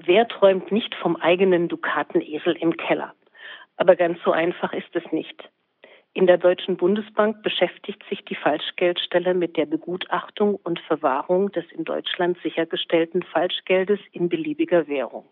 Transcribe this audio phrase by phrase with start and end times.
[0.00, 3.14] Wer träumt nicht vom eigenen Dukatenesel im Keller?
[3.76, 5.50] Aber ganz so einfach ist es nicht.
[6.14, 11.84] In der Deutschen Bundesbank beschäftigt sich die Falschgeldstelle mit der Begutachtung und Verwahrung des in
[11.84, 15.26] Deutschland sichergestellten Falschgeldes in beliebiger Währung.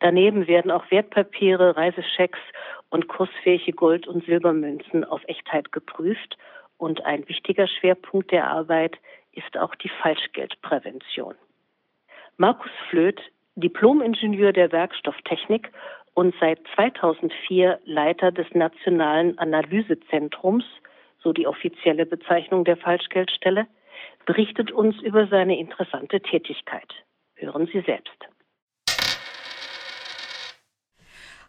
[0.00, 2.40] Daneben werden auch Wertpapiere, Reiseschecks
[2.88, 6.38] und kursfähige Gold- und Silbermünzen auf Echtheit geprüft.
[6.78, 8.98] Und ein wichtiger Schwerpunkt der Arbeit
[9.32, 11.34] ist auch die Falschgeldprävention.
[12.38, 13.20] Markus Flöth
[13.54, 15.70] Diplomingenieur der Werkstofftechnik
[16.14, 20.64] und seit 2004 Leiter des Nationalen Analysezentrums,
[21.22, 23.66] so die offizielle Bezeichnung der Falschgeldstelle,
[24.24, 26.88] berichtet uns über seine interessante Tätigkeit.
[27.34, 28.16] Hören Sie selbst.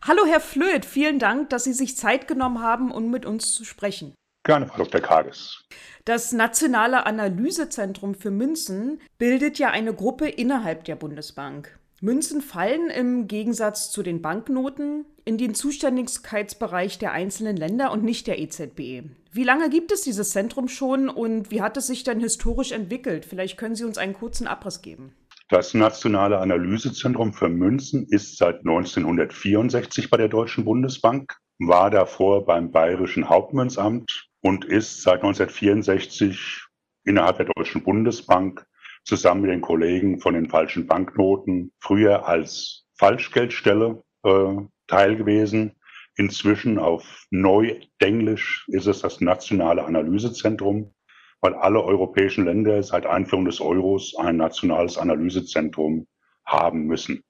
[0.05, 3.63] Hallo Herr Flöth, vielen Dank, dass Sie sich Zeit genommen haben, um mit uns zu
[3.63, 4.13] sprechen.
[4.45, 4.99] Gerne, Frau Dr.
[4.99, 5.63] Kages.
[6.03, 11.80] Das Nationale Analysezentrum für Münzen bildet ja eine Gruppe innerhalb der Bundesbank.
[12.03, 18.28] Münzen fallen im Gegensatz zu den Banknoten in den Zuständigkeitsbereich der einzelnen Länder und nicht
[18.28, 19.03] der EZB.
[19.31, 23.23] Wie lange gibt es dieses Zentrum schon und wie hat es sich denn historisch entwickelt?
[23.23, 25.13] Vielleicht können Sie uns einen kurzen Abriss geben.
[25.47, 32.69] Das Nationale Analysezentrum für Münzen ist seit 1964 bei der Deutschen Bundesbank, war davor beim
[32.69, 36.66] Bayerischen Hauptmünzamt und ist seit 1964
[37.06, 38.66] innerhalb der Deutschen Bundesbank
[39.04, 44.56] zusammen mit den Kollegen von den falschen Banknoten früher als Falschgeldstelle äh,
[44.88, 45.73] teil gewesen.
[46.16, 50.94] Inzwischen auf Neudenglisch ist es das Nationale Analysezentrum,
[51.42, 56.08] weil alle europäischen Länder seit Einführung des Euros ein nationales Analysezentrum
[56.46, 57.24] haben müssen.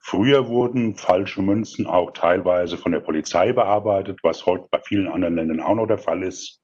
[0.00, 5.34] Früher wurden falsche Münzen auch teilweise von der Polizei bearbeitet, was heute bei vielen anderen
[5.34, 6.62] Ländern auch noch der Fall ist.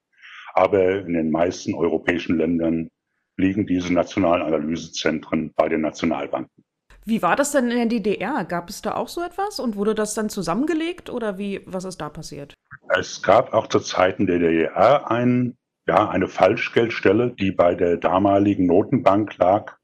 [0.55, 2.89] Aber in den meisten europäischen Ländern
[3.37, 6.65] liegen diese nationalen Analysezentren bei den Nationalbanken.
[7.07, 8.45] Wie war das denn in der DDR?
[8.45, 12.01] Gab es da auch so etwas und wurde das dann zusammengelegt oder wie, was ist
[12.01, 12.55] da passiert?
[12.89, 18.67] Es gab auch zu Zeiten der DDR ein, ja, eine Falschgeldstelle, die bei der damaligen
[18.67, 19.77] Notenbank lag.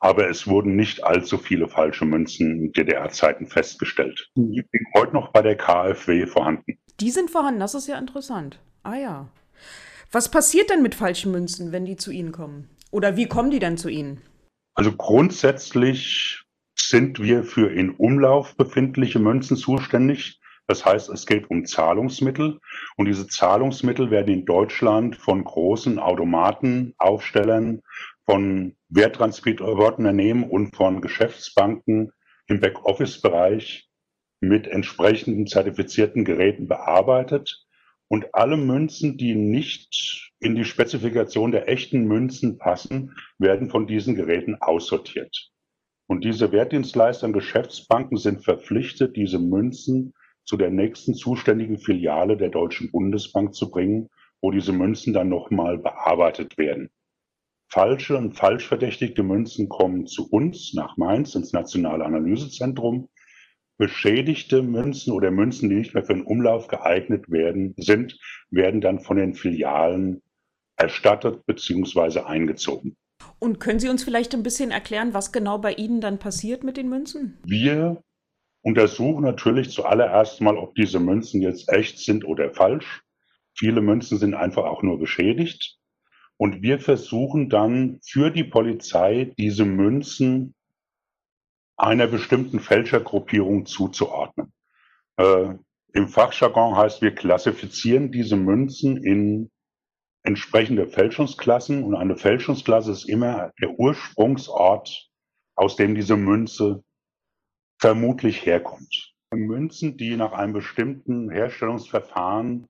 [0.00, 4.28] Aber es wurden nicht allzu viele falsche Münzen in DDR-Zeiten festgestellt.
[4.34, 6.76] Die sind heute noch bei der KfW vorhanden.
[6.98, 8.58] Die sind vorhanden, das ist ja interessant.
[8.82, 9.28] Ah ja.
[10.14, 12.68] Was passiert denn mit falschen Münzen, wenn die zu Ihnen kommen?
[12.90, 14.20] Oder wie kommen die denn zu Ihnen?
[14.74, 16.42] Also grundsätzlich
[16.78, 20.38] sind wir für in Umlauf befindliche Münzen zuständig.
[20.66, 22.60] Das heißt, es geht um Zahlungsmittel
[22.96, 27.80] und diese Zahlungsmittel werden in Deutschland von großen Automaten, Aufstellern,
[28.26, 32.12] von Werttransportunternehmen und von Geschäftsbanken
[32.48, 33.88] im Backoffice-Bereich
[34.40, 37.64] mit entsprechenden zertifizierten Geräten bearbeitet.
[38.12, 44.14] Und alle Münzen, die nicht in die Spezifikation der echten Münzen passen, werden von diesen
[44.14, 45.50] Geräten aussortiert.
[46.06, 50.12] Und diese Wertdienstleister und Geschäftsbanken sind verpflichtet, diese Münzen
[50.44, 54.10] zu der nächsten zuständigen Filiale der Deutschen Bundesbank zu bringen,
[54.42, 56.90] wo diese Münzen dann nochmal bearbeitet werden.
[57.70, 63.08] Falsche und falsch verdächtigte Münzen kommen zu uns nach Mainz ins Nationale Analysezentrum
[63.78, 68.18] Beschädigte Münzen oder Münzen, die nicht mehr für den Umlauf geeignet werden, sind,
[68.50, 70.22] werden dann von den Filialen
[70.76, 72.20] erstattet bzw.
[72.20, 72.96] eingezogen.
[73.38, 76.76] Und können Sie uns vielleicht ein bisschen erklären, was genau bei Ihnen dann passiert mit
[76.76, 77.38] den Münzen?
[77.44, 78.02] Wir
[78.62, 83.02] untersuchen natürlich zuallererst mal, ob diese Münzen jetzt echt sind oder falsch.
[83.54, 85.78] Viele Münzen sind einfach auch nur beschädigt.
[86.36, 90.54] Und wir versuchen dann für die Polizei diese Münzen
[91.76, 94.52] einer bestimmten Fälschergruppierung zuzuordnen.
[95.16, 95.54] Äh,
[95.94, 99.50] Im Fachjargon heißt, wir klassifizieren diese Münzen in
[100.22, 105.10] entsprechende Fälschungsklassen und eine Fälschungsklasse ist immer der Ursprungsort,
[105.56, 106.82] aus dem diese Münze
[107.78, 109.12] vermutlich herkommt.
[109.34, 112.68] Münzen, die nach einem bestimmten Herstellungsverfahren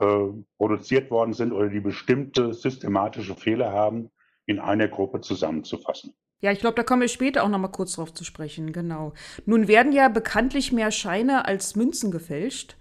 [0.00, 0.28] äh,
[0.58, 4.10] produziert worden sind oder die bestimmte systematische Fehler haben,
[4.46, 6.14] in einer Gruppe zusammenzufassen.
[6.40, 9.14] Ja, ich glaube, da kommen wir später auch noch mal kurz drauf zu sprechen, genau.
[9.46, 12.76] Nun werden ja bekanntlich mehr Scheine als Münzen gefälscht.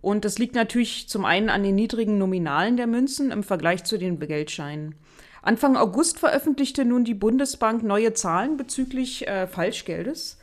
[0.00, 3.98] Und das liegt natürlich zum einen an den niedrigen Nominalen der Münzen im Vergleich zu
[3.98, 4.94] den Geldscheinen.
[5.42, 10.38] Anfang August veröffentlichte nun die Bundesbank neue Zahlen bezüglich äh, Falschgeldes.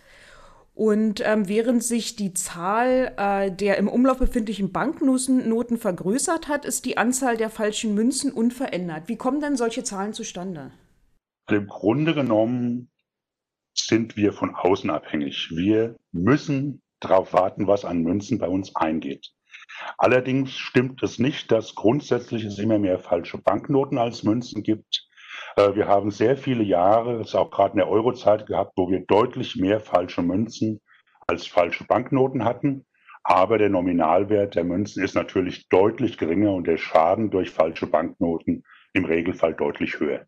[0.74, 6.84] Und ähm, während sich die Zahl äh, der im Umlauf befindlichen Banknoten vergrößert hat, ist
[6.84, 9.04] die Anzahl der falschen Münzen unverändert.
[9.08, 10.72] Wie kommen denn solche Zahlen zustande?
[11.50, 12.90] Im Grunde genommen
[13.76, 15.52] sind wir von außen abhängig.
[15.52, 19.32] Wir müssen darauf warten, was an Münzen bei uns eingeht.
[19.98, 25.08] Allerdings stimmt es nicht, dass grundsätzlich es immer mehr falsche Banknoten als Münzen gibt.
[25.56, 28.90] Äh, wir haben sehr viele Jahre, das ist auch gerade in der Eurozeit gehabt, wo
[28.90, 30.82] wir deutlich mehr falsche Münzen
[31.28, 32.86] als falsche Banknoten hatten.
[33.24, 38.64] Aber der Nominalwert der Münzen ist natürlich deutlich geringer und der Schaden durch falsche Banknoten
[38.96, 40.26] im Regelfall deutlich höher.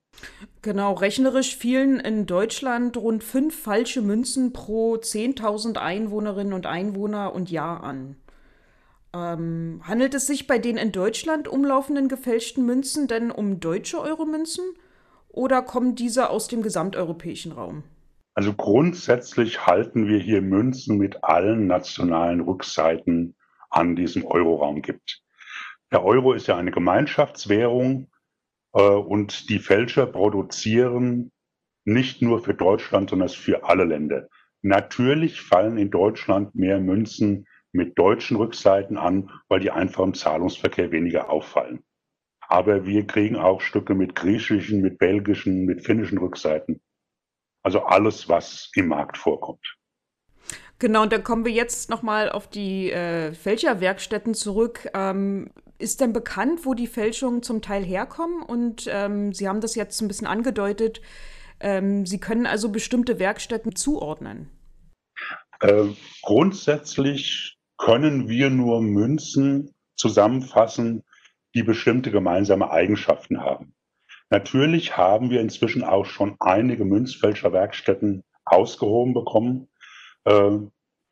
[0.62, 7.50] Genau, rechnerisch fielen in Deutschland rund fünf falsche Münzen pro 10.000 Einwohnerinnen und Einwohner und
[7.50, 8.18] Jahr an.
[9.16, 14.66] Ähm, handelt es sich bei den in Deutschland umlaufenden gefälschten Münzen denn um deutsche Euromünzen
[15.30, 17.84] oder kommen diese aus dem gesamteuropäischen Raum?
[18.34, 23.36] Also grundsätzlich halten wir hier Münzen mit allen nationalen Rückseiten
[23.70, 25.24] an diesem Euroraum gibt.
[25.92, 28.17] Der Euro ist ja eine Gemeinschaftswährung äh,
[28.72, 31.32] und die Fälscher produzieren
[31.86, 34.28] nicht nur für Deutschland, sondern für alle Länder.
[34.62, 40.92] Natürlich fallen in Deutschland mehr Münzen mit deutschen Rückseiten an, weil die einfach im Zahlungsverkehr
[40.92, 41.84] weniger auffallen.
[42.42, 46.82] Aber wir kriegen auch Stücke mit griechischen, mit belgischen, mit finnischen Rückseiten.
[47.64, 49.78] Also alles, was im Markt vorkommt.
[50.80, 54.88] Genau, und dann kommen wir jetzt nochmal auf die äh, Fälscherwerkstätten zurück.
[54.94, 58.42] Ähm, ist denn bekannt, wo die Fälschungen zum Teil herkommen?
[58.42, 61.02] Und ähm, Sie haben das jetzt ein bisschen angedeutet.
[61.60, 64.50] Ähm, Sie können also bestimmte Werkstätten zuordnen.
[65.60, 65.86] Äh,
[66.22, 71.04] grundsätzlich können wir nur Münzen zusammenfassen,
[71.56, 73.74] die bestimmte gemeinsame Eigenschaften haben.
[74.30, 79.70] Natürlich haben wir inzwischen auch schon einige Münzfälscherwerkstätten ausgehoben bekommen,
[80.26, 80.58] äh,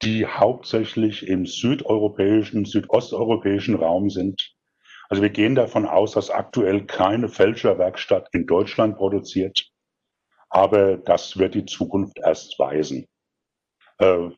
[0.02, 4.55] die hauptsächlich im südeuropäischen, südosteuropäischen Raum sind.
[5.10, 9.70] Also wir gehen davon aus, dass aktuell keine Fälscherwerkstatt in Deutschland produziert,
[10.50, 13.06] aber das wird die Zukunft erst weisen.
[14.00, 14.30] Äh,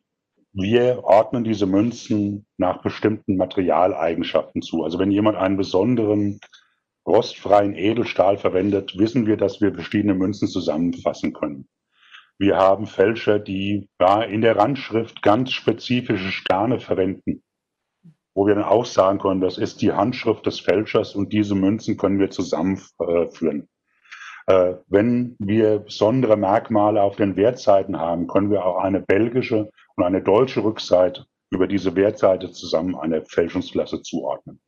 [0.52, 4.82] wir ordnen diese Münzen nach bestimmten Materialeigenschaften zu.
[4.82, 6.40] Also wenn jemand einen besonderen
[7.06, 11.68] rostfreien Edelstahl verwendet, wissen wir, dass wir verschiedene Münzen zusammenfassen können.
[12.38, 17.42] Wir haben Fälscher, die ja, in der Randschrift ganz spezifische Sterne verwenden,
[18.38, 21.96] wo wir dann auch sagen können, das ist die Handschrift des Fälschers und diese Münzen
[21.96, 23.68] können wir zusammenführen.
[24.46, 30.04] Äh, wenn wir besondere Merkmale auf den Wertseiten haben, können wir auch eine belgische und
[30.04, 34.60] eine deutsche Rückseite über diese Wertseite zusammen einer Fälschungsklasse zuordnen.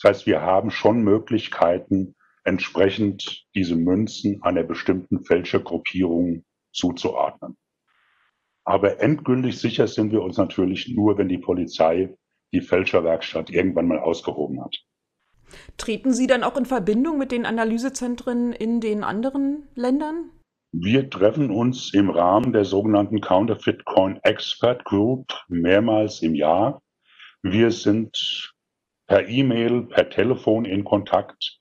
[0.00, 7.58] Das heißt, wir haben schon Möglichkeiten, entsprechend diese Münzen einer bestimmten Fälschergruppierung zuzuordnen.
[8.64, 12.16] Aber endgültig sicher sind wir uns natürlich nur, wenn die Polizei
[12.52, 14.76] die Fälscherwerkstatt irgendwann mal ausgehoben hat.
[15.76, 20.30] Treten Sie dann auch in Verbindung mit den Analysezentren in den anderen Ländern?
[20.74, 26.80] Wir treffen uns im Rahmen der sogenannten Counterfeit Coin Expert Group mehrmals im Jahr.
[27.42, 28.54] Wir sind
[29.06, 31.58] per E-Mail, per Telefon in Kontakt.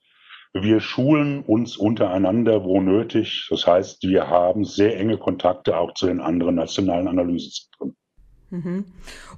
[0.53, 3.47] Wir schulen uns untereinander, wo nötig.
[3.49, 7.97] Das heißt, wir haben sehr enge Kontakte auch zu den anderen nationalen Analysezentren.
[8.51, 8.85] Mhm.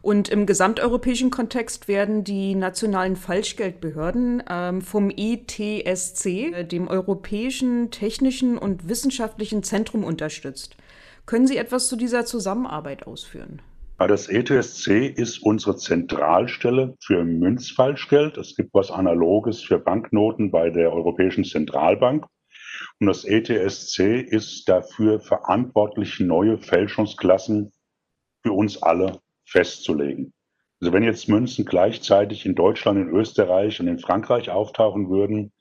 [0.02, 8.58] Und im gesamteuropäischen Kontext werden die nationalen Falschgeldbehörden ähm, vom ITSC, äh, dem Europäischen Technischen
[8.58, 10.76] und Wissenschaftlichen Zentrum, unterstützt.
[11.26, 13.62] Können Sie etwas zu dieser Zusammenarbeit ausführen?
[14.00, 18.38] Das ETSC ist unsere Zentralstelle für Münzfalschgeld.
[18.38, 22.26] Es gibt was Analoges für Banknoten bei der Europäischen Zentralbank.
[23.00, 27.72] Und das ETSC ist dafür verantwortlich, neue Fälschungsklassen
[28.44, 30.34] für uns alle festzulegen.
[30.82, 35.54] Also wenn jetzt Münzen gleichzeitig in Deutschland, in Österreich und in Frankreich auftauchen würden,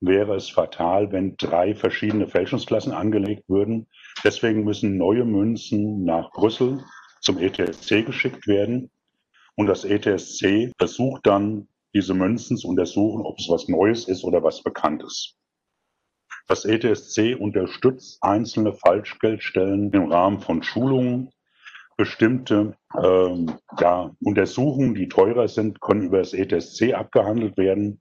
[0.00, 3.86] wäre es fatal, wenn drei verschiedene Fälschungsklassen angelegt würden.
[4.24, 6.82] Deswegen müssen neue Münzen nach Brüssel
[7.20, 8.90] zum ETSC geschickt werden.
[9.56, 14.42] Und das ETSC versucht dann, diese Münzen zu untersuchen, ob es was Neues ist oder
[14.42, 15.36] was Bekanntes.
[16.46, 21.30] Das ETSC unterstützt einzelne Falschgeldstellen im Rahmen von Schulungen.
[22.00, 28.00] Bestimmte ähm, ja, Untersuchungen, die teurer sind, können über das ETSC abgehandelt werden.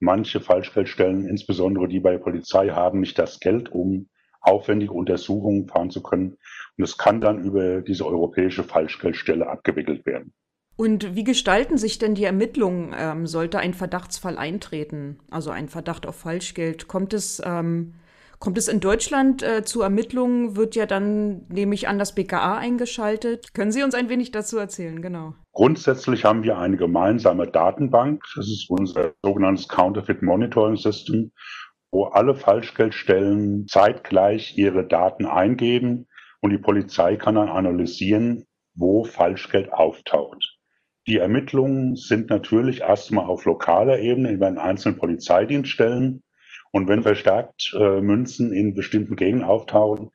[0.00, 4.10] Manche Falschgeldstellen, insbesondere die bei der Polizei, haben nicht das Geld, um
[4.42, 6.36] aufwendige Untersuchungen fahren zu können.
[6.76, 10.34] Und es kann dann über diese europäische Falschgeldstelle abgewickelt werden.
[10.76, 16.06] Und wie gestalten sich denn die Ermittlungen, ähm, sollte ein Verdachtsfall eintreten, also ein Verdacht
[16.06, 16.86] auf Falschgeld?
[16.86, 17.94] Kommt es, ähm,
[18.38, 20.56] kommt es in Deutschland äh, zu Ermittlungen?
[20.56, 23.54] Wird ja dann, nehme ich an, das BKA eingeschaltet?
[23.54, 25.02] Können Sie uns ein wenig dazu erzählen?
[25.02, 25.34] Genau.
[25.52, 28.22] Grundsätzlich haben wir eine gemeinsame Datenbank.
[28.36, 31.32] Das ist unser sogenanntes Counterfeit Monitoring System,
[31.90, 36.06] wo alle Falschgeldstellen zeitgleich ihre Daten eingeben
[36.40, 40.58] und die Polizei kann dann analysieren, wo Falschgeld auftaucht.
[41.08, 46.22] Die Ermittlungen sind natürlich erstmal auf lokaler Ebene über einen einzelnen Polizeidienststellen
[46.72, 50.10] Und wenn verstärkt äh, Münzen in bestimmten Gegenden auftauchen,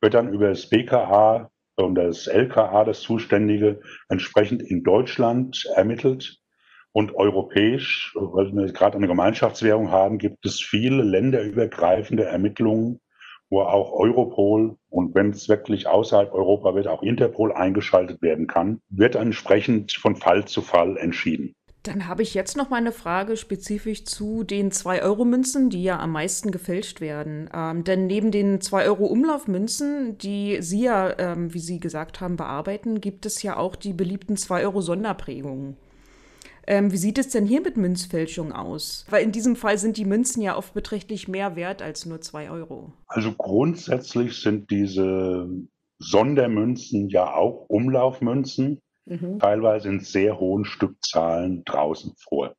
[0.00, 6.38] wird dann über das BKA und das LKA, das Zuständige, entsprechend in Deutschland ermittelt.
[6.92, 13.00] Und europäisch, weil wir gerade eine Gemeinschaftswährung haben, gibt es viele länderübergreifende Ermittlungen,
[13.48, 18.80] wo auch Europol und wenn es wirklich außerhalb Europa wird, auch Interpol eingeschaltet werden kann,
[18.88, 21.54] wird entsprechend von Fall zu Fall entschieden.
[21.82, 26.12] Dann habe ich jetzt noch mal eine Frage spezifisch zu den 2-Euro-Münzen, die ja am
[26.12, 27.48] meisten gefälscht werden.
[27.54, 33.24] Ähm, denn neben den 2-Euro-Umlaufmünzen, die Sie ja, ähm, wie Sie gesagt haben, bearbeiten, gibt
[33.24, 35.76] es ja auch die beliebten 2-Euro-Sonderprägungen.
[36.66, 39.06] Ähm, wie sieht es denn hier mit Münzfälschung aus?
[39.08, 42.50] Weil in diesem Fall sind die Münzen ja oft beträchtlich mehr wert als nur 2
[42.50, 42.92] Euro.
[43.06, 45.48] Also grundsätzlich sind diese
[45.98, 49.38] Sondermünzen ja auch Umlaufmünzen mhm.
[49.38, 52.54] teilweise in sehr hohen Stückzahlen draußen vor.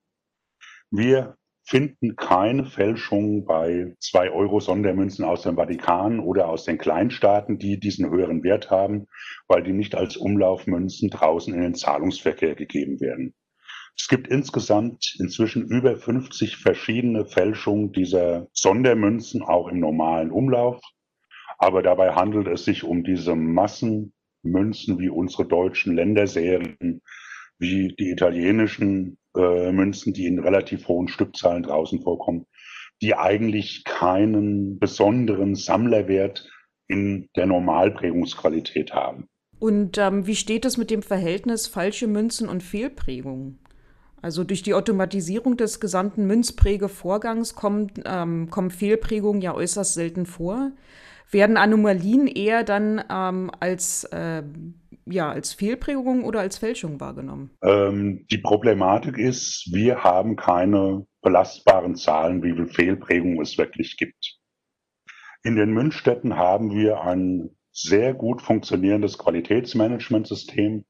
[0.89, 7.59] Wir finden keine Fälschungen bei 2 Euro Sondermünzen aus dem Vatikan oder aus den Kleinstaaten,
[7.59, 9.07] die diesen höheren Wert haben,
[9.47, 13.33] weil die nicht als Umlaufmünzen draußen in den Zahlungsverkehr gegeben werden.
[13.97, 20.81] Es gibt insgesamt inzwischen über 50 verschiedene Fälschungen dieser Sondermünzen, auch im normalen Umlauf.
[21.57, 27.01] Aber dabei handelt es sich um diese Massen Münzen wie unsere deutschen Länderserien,
[27.59, 32.45] wie die italienischen äh, Münzen, die in relativ hohen Stückzahlen draußen vorkommen,
[33.01, 36.49] die eigentlich keinen besonderen Sammlerwert
[36.87, 39.27] in der Normalprägungsqualität haben.
[39.59, 43.59] Und ähm, wie steht es mit dem Verhältnis falsche Münzen und Fehlprägungen?
[44.21, 50.71] Also durch die Automatisierung des gesamten Münzprägevorgangs kommen, ähm, kommen Fehlprägungen ja äußerst selten vor
[51.31, 54.43] werden Anomalien eher dann ähm, als, äh,
[55.05, 57.51] ja, als Fehlprägung oder als Fälschung wahrgenommen?
[57.63, 64.37] Ähm, die Problematik ist, wir haben keine belastbaren Zahlen, wie viel Fehlprägung es wirklich gibt.
[65.43, 70.85] In den Münzstätten haben wir ein sehr gut funktionierendes Qualitätsmanagementsystem.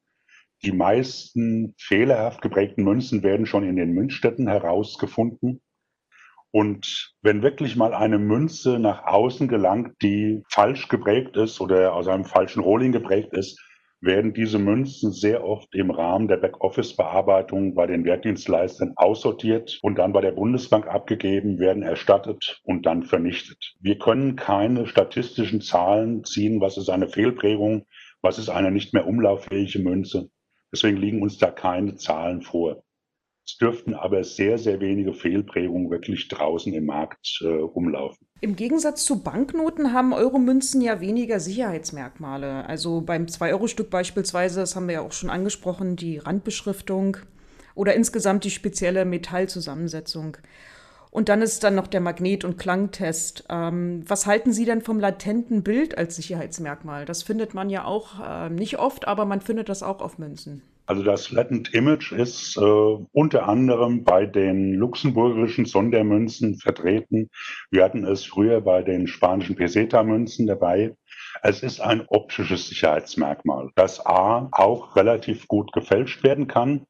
[0.64, 5.60] Die meisten fehlerhaft geprägten Münzen werden schon in den Münzstätten herausgefunden.
[6.52, 12.08] Und wenn wirklich mal eine Münze nach außen gelangt, die falsch geprägt ist oder aus
[12.08, 13.58] einem falschen Rohling geprägt ist,
[14.02, 20.12] werden diese Münzen sehr oft im Rahmen der Backoffice-Bearbeitung bei den Wertdienstleistern aussortiert und dann
[20.12, 23.74] bei der Bundesbank abgegeben, werden erstattet und dann vernichtet.
[23.80, 27.86] Wir können keine statistischen Zahlen ziehen, was ist eine Fehlprägung,
[28.20, 30.28] was ist eine nicht mehr umlauffähige Münze.
[30.72, 32.82] Deswegen liegen uns da keine Zahlen vor.
[33.52, 38.26] Es dürften aber sehr, sehr wenige Fehlprägungen wirklich draußen im Markt äh, rumlaufen.
[38.40, 42.66] Im Gegensatz zu Banknoten haben Euromünzen ja weniger Sicherheitsmerkmale.
[42.66, 47.18] Also beim 2-Euro-Stück beispielsweise, das haben wir ja auch schon angesprochen, die Randbeschriftung
[47.74, 50.38] oder insgesamt die spezielle Metallzusammensetzung.
[51.10, 53.44] Und dann ist dann noch der Magnet- und Klangtest.
[53.50, 57.04] Ähm, was halten Sie denn vom latenten Bild als Sicherheitsmerkmal?
[57.04, 60.62] Das findet man ja auch äh, nicht oft, aber man findet das auch auf Münzen.
[60.86, 67.30] Also das Latent Image ist äh, unter anderem bei den luxemburgischen Sondermünzen vertreten.
[67.70, 70.94] Wir hatten es früher bei den spanischen Peseta-Münzen dabei.
[71.42, 76.84] Es ist ein optisches Sicherheitsmerkmal, das A auch relativ gut gefälscht werden kann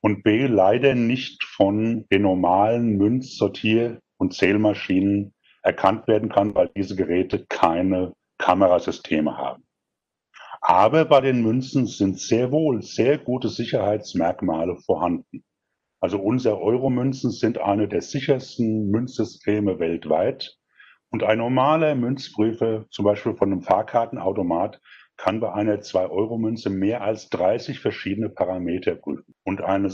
[0.00, 6.94] und B leider nicht von den normalen Münzsortier- und Zählmaschinen erkannt werden kann, weil diese
[6.94, 9.65] Geräte keine Kamerasysteme haben.
[10.68, 15.44] Aber bei den Münzen sind sehr wohl sehr gute Sicherheitsmerkmale vorhanden.
[16.00, 20.58] Also unsere Euro-Münzen sind eine der sichersten Münzsysteme weltweit.
[21.12, 24.80] Und ein normaler Münzprüfer, zum Beispiel von einem Fahrkartenautomat,
[25.16, 29.36] kann bei einer 2-Euro-Münze mehr als 30 verschiedene Parameter prüfen.
[29.44, 29.88] Und eine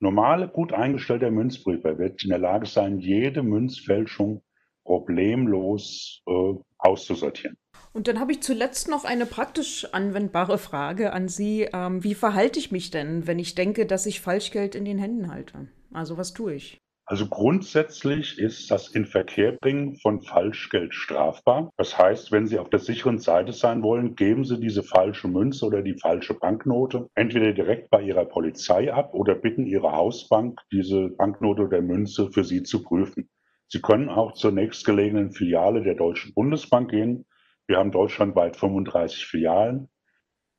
[0.00, 4.42] normale, gut eingestellte Münzprüfer wird in der Lage sein, jede Münzfälschung
[4.84, 7.56] problemlos äh, auszusortieren.
[7.92, 11.68] Und dann habe ich zuletzt noch eine praktisch anwendbare Frage an Sie.
[11.72, 15.32] Ähm, wie verhalte ich mich denn, wenn ich denke, dass ich Falschgeld in den Händen
[15.32, 15.68] halte?
[15.92, 16.78] Also was tue ich?
[17.04, 21.72] Also grundsätzlich ist das Inverkehrbringen von Falschgeld strafbar.
[21.76, 25.66] Das heißt, wenn Sie auf der sicheren Seite sein wollen, geben Sie diese falsche Münze
[25.66, 31.08] oder die falsche Banknote entweder direkt bei Ihrer Polizei ab oder bitten Ihre Hausbank, diese
[31.08, 33.28] Banknote oder Münze für Sie zu prüfen.
[33.66, 37.26] Sie können auch zur nächstgelegenen Filiale der Deutschen Bundesbank gehen
[37.70, 39.88] wir haben deutschlandweit 35 Filialen.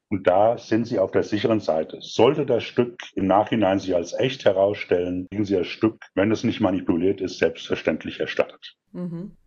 [0.09, 1.97] Und da sind Sie auf der sicheren Seite.
[2.01, 6.43] Sollte das Stück im Nachhinein sich als echt herausstellen, kriegen Sie das Stück, wenn es
[6.43, 8.75] nicht manipuliert ist, selbstverständlich erstattet.
[8.91, 9.37] Mhm.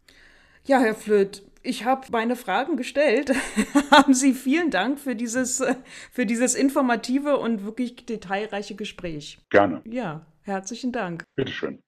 [0.65, 3.33] Ja, Herr Flöth, ich habe meine Fragen gestellt.
[3.91, 5.63] Haben Sie vielen Dank für dieses,
[6.11, 9.39] für dieses informative und wirklich detailreiche Gespräch.
[9.51, 9.83] Gerne.
[9.87, 11.25] Ja, herzlichen Dank.
[11.37, 11.83] Bitteschön.